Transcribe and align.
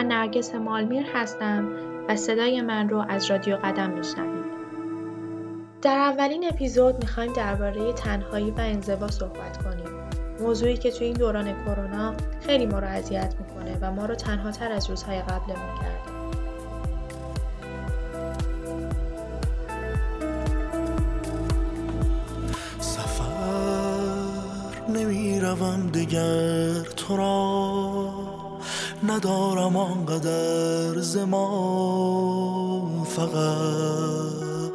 من 0.00 0.06
نرگس 0.06 0.54
مالمیر 0.54 1.06
هستم 1.14 1.68
و 2.08 2.16
صدای 2.16 2.60
من 2.60 2.88
رو 2.88 3.04
از 3.08 3.30
رادیو 3.30 3.56
قدم 3.56 3.90
میشنوید. 3.90 4.44
در 5.82 5.98
اولین 5.98 6.48
اپیزود 6.48 6.94
می‌خوایم 7.00 7.32
درباره 7.32 7.92
تنهایی 7.92 8.50
و 8.50 8.54
انزوا 8.58 9.08
صحبت 9.08 9.64
کنیم. 9.64 9.86
موضوعی 10.40 10.76
که 10.76 10.90
توی 10.90 11.06
این 11.06 11.16
دوران 11.16 11.64
کرونا 11.64 12.14
خیلی 12.46 12.66
ما 12.66 12.78
رو 12.78 12.86
اذیت 12.86 13.34
می‌کنه 13.38 13.78
و 13.80 13.92
ما 13.92 14.06
رو 14.06 14.14
تنها 14.14 14.50
تر 14.50 14.72
از 14.72 14.90
روزهای 14.90 15.18
قبلمون 15.18 15.74
کرده. 15.80 16.10
سفر 22.78 23.24
نمی‌روم 24.88 25.90
دگر 25.94 26.80
تو 26.96 27.16
را 27.16 28.49
ندارم 29.08 29.76
آنقدر 29.76 31.00
زمان 31.00 32.50
فقط 33.04 34.70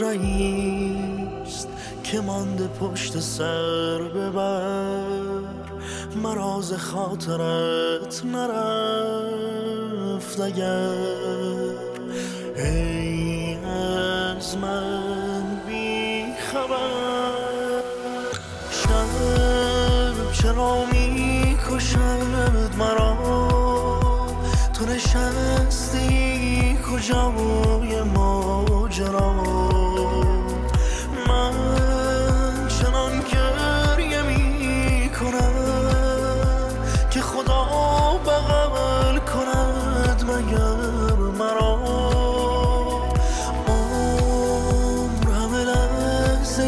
رئیست 0.00 1.68
که 2.04 2.20
مانده 2.20 2.68
پشت 2.68 3.20
سر 3.20 3.98
ببر. 3.98 5.06
مراز 6.22 6.72
خاطرت 6.72 8.24
نرفت 8.24 9.70
اگر 10.40 11.75
نشستی؟ 24.96 26.78
کجای 26.92 28.02
ماجرا 28.02 29.32
من 31.28 31.52
چنان 32.68 33.12
گریه 33.20 34.22
می 34.22 35.10
کنم 35.20 35.52
که 37.10 37.20
خدا 37.20 37.64
بغل 38.26 39.18
کند 39.18 40.24
مگر 40.30 41.16
مرا. 41.38 41.78
عمر 43.68 45.30
همه 45.30 45.64
لحظه 45.64 46.66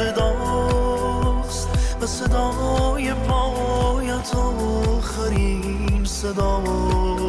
وداست 0.00 1.68
و 2.00 2.06
صدای 2.06 3.14
پایت 3.14 4.34
آخرین 4.34 6.04
صداست 6.04 7.23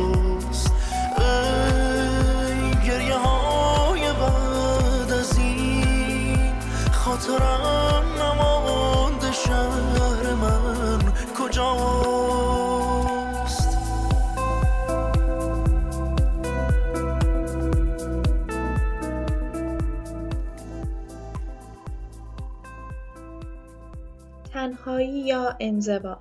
تنهایی 24.66 25.20
یا 25.20 25.58
انزوا. 25.60 26.18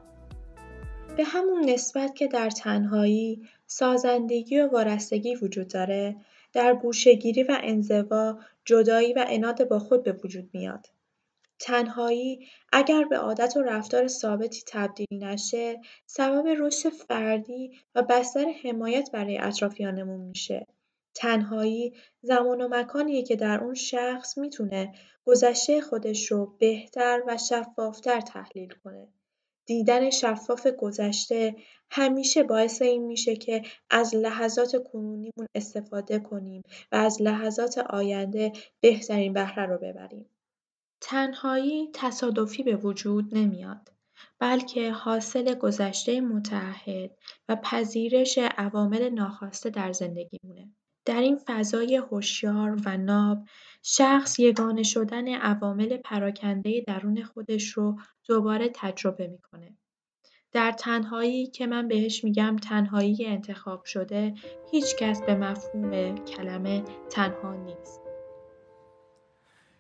به 1.17 1.25
همون 1.25 1.71
نسبت 1.71 2.15
که 2.15 2.27
در 2.27 2.51
تنهایی 2.51 3.49
سازندگی 3.67 4.61
و 4.61 4.69
وارستگی 4.69 5.35
وجود 5.35 5.69
داره 5.69 6.17
در 6.53 6.75
گوشهگیری 6.75 7.43
و 7.43 7.59
انزوا 7.63 8.39
جدایی 8.65 9.13
و 9.13 9.25
اناد 9.29 9.69
با 9.69 9.79
خود 9.79 10.03
به 10.03 10.13
وجود 10.25 10.51
میاد. 10.53 10.87
تنهایی 11.59 12.47
اگر 12.73 13.05
به 13.05 13.17
عادت 13.17 13.57
و 13.57 13.63
رفتار 13.63 14.07
ثابتی 14.07 14.63
تبدیل 14.67 15.25
نشه 15.25 15.81
سبب 16.07 16.47
رشد 16.59 16.89
فردی 16.89 17.71
و 17.95 18.03
بستر 18.03 18.47
حمایت 18.65 19.11
برای 19.13 19.39
اطرافیانمون 19.39 20.21
میشه. 20.21 20.67
تنهایی 21.15 21.95
زمان 22.23 22.61
و 22.61 22.69
مکانیه 22.71 23.23
که 23.23 23.37
در 23.37 23.65
اون 23.65 23.75
شخص 23.75 24.39
می‌تونه 24.39 24.95
گذشته 25.25 25.81
خودش 25.81 26.33
رو 26.33 26.57
بهتر 26.59 27.23
و 27.27 27.39
شفافتر 27.39 28.21
تحلیل 28.21 28.75
کنه. 28.85 29.09
دیدن 29.67 30.11
شفاف 30.11 30.67
گذشته 30.67 31.57
همیشه 31.91 32.43
باعث 32.43 32.83
این 32.83 33.07
میشه 33.07 33.37
که 33.37 33.63
از 33.91 34.15
لحظات 34.15 34.83
کنونیمون 34.93 35.47
استفاده 35.55 36.19
کنیم 36.19 36.63
و 36.93 36.97
از 36.97 37.23
لحظات 37.23 37.79
آینده 37.79 38.53
بهترین 38.81 39.33
بهره 39.33 39.67
رو 39.67 39.79
ببریم. 39.79 40.31
تنهایی 41.01 41.91
تصادفی 41.95 42.63
به 42.63 42.77
وجود 42.77 43.35
نمیاد. 43.39 43.93
بلکه 44.39 44.91
حاصل 44.91 45.55
گذشته 45.55 46.21
متعهد 46.21 47.11
و 47.49 47.57
پذیرش 47.57 48.39
عوامل 48.39 49.09
ناخواسته 49.09 49.71
در 49.71 49.93
زندگیمونه. 49.93 50.69
در 51.05 51.21
این 51.21 51.39
فضای 51.47 51.97
هوشیار 51.97 52.77
و 52.85 52.97
ناب، 52.97 53.39
شخص 53.83 54.39
یگانه 54.39 54.83
شدن 54.83 55.29
عوامل 55.29 55.97
پراکنده 55.97 56.85
درون 56.87 57.23
خودش 57.23 57.69
رو 57.69 57.99
دوباره 58.29 58.71
تجربه 58.75 59.27
می‌کنه. 59.29 59.77
در 60.53 60.73
تنهایی 60.73 61.47
که 61.47 61.67
من 61.67 61.89
بهش 61.89 62.25
میگم 62.25 62.57
تنهایی 62.57 63.27
انتخاب 63.27 63.85
شده، 63.85 64.35
هیچ 64.71 64.97
کس 64.97 65.23
به 65.23 65.35
مفهوم 65.35 66.15
کلمه 66.15 66.83
تنها 67.11 67.55
نیست. 67.55 68.01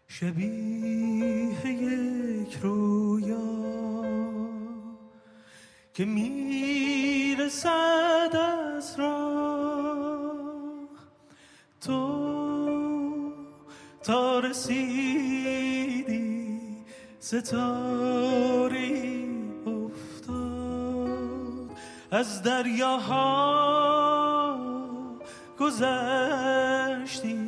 شبیه 0.08 1.72
یک 1.72 2.58
رویا 2.62 3.64
که 5.94 6.04
می‌رسد 6.04 7.66
از 8.32 8.96
راه 8.98 9.43
تا 14.04 14.38
رسیدی 14.38 16.14
ستاره 17.20 18.90
افتاد. 19.66 21.70
از 22.10 22.42
دریاها 22.42 23.24
گذشتی 25.60 27.38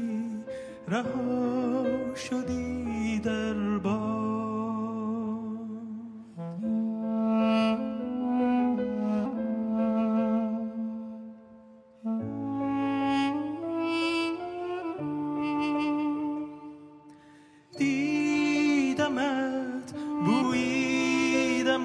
رها 0.89 2.15
شدی 2.15 3.19
در 3.19 3.79
باد. 3.79 4.06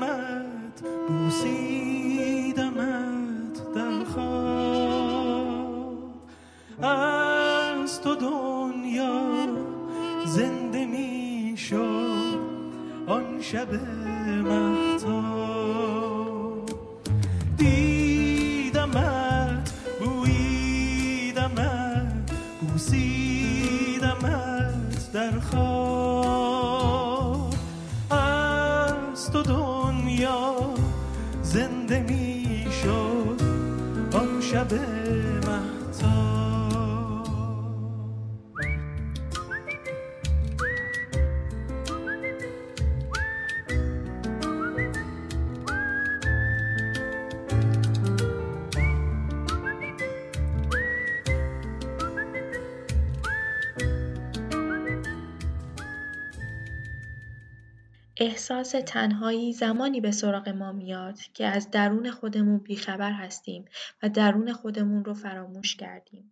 بویدمت 0.02 0.82
بوسیدمت 1.08 1.56
در 3.76 4.04
خواب. 4.04 4.92
از 6.84 8.02
تو 8.02 8.16
دنیا 8.16 9.22
زنده 10.26 10.86
می 10.86 11.54
شد 11.58 12.40
آن 13.08 13.42
شب 13.42 13.74
مهتاب 13.74 14.71
از 29.22 29.32
تو 29.32 29.42
دنیا 29.42 30.56
زنده 31.44 32.00
می 32.00 32.68
شد 32.84 33.42
آن 34.14 34.42
شب 34.42 34.74
مهتاب. 34.74 36.31
احساس 58.22 58.76
تنهایی 58.86 59.54
زمانی 59.54 60.02
به 60.02 60.12
سراغ 60.12 60.50
ما 60.50 60.72
میاد 60.72 61.20
که 61.34 61.46
از 61.46 61.72
درون 61.72 62.12
خودمون 62.12 62.58
بیخبر 62.58 63.12
هستیم 63.12 63.66
و 64.04 64.10
درون 64.10 64.54
خودمون 64.54 65.06
رو 65.06 65.14
فراموش 65.14 65.76
کردیم. 65.76 66.32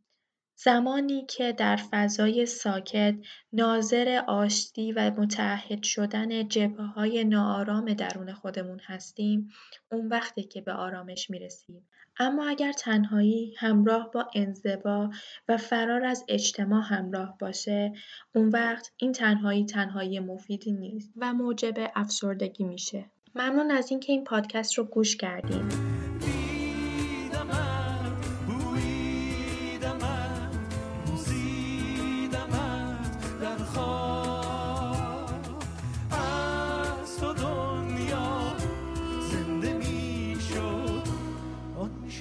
زمانی 0.64 1.26
که 1.26 1.52
در 1.52 1.76
فضای 1.76 2.46
ساکت 2.46 3.16
ناظر 3.54 4.24
آشتی 4.28 4.92
و 4.92 5.12
متعهد 5.18 5.84
شدن 5.84 6.48
های 6.96 7.24
ناآرام 7.24 7.94
درون 7.94 8.34
خودمون 8.34 8.80
هستیم، 8.84 9.50
اون 9.92 10.08
وقتی 10.08 10.44
که 10.44 10.62
به 10.62 10.74
آرامش 10.74 11.30
می‌رسیم. 11.30 11.88
اما 12.18 12.50
اگر 12.50 12.72
تنهایی 12.72 13.54
همراه 13.58 14.12
با 14.12 14.28
انزوا 14.36 15.10
و 15.48 15.58
فرار 15.58 16.06
از 16.06 16.26
اجتماع 16.28 16.84
همراه 16.84 17.38
باشه، 17.40 17.94
اون 18.36 18.50
وقت 18.50 18.92
این 18.98 19.12
تنهایی 19.12 19.66
تنهایی 19.66 20.20
مفیدی 20.20 20.72
نیست 20.72 21.12
و 21.18 21.34
موجب 21.34 21.92
افسردگی 21.96 22.64
میشه. 22.64 23.06
ممنون 23.36 23.72
از 23.72 23.92
اینکه 23.92 24.14
این 24.14 24.24
پادکست 24.24 24.78
رو 24.78 24.84
گوش 24.84 25.18
کردیم. 25.18 25.99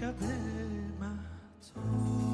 شب 0.01 0.15
مهتاب. 1.01 2.28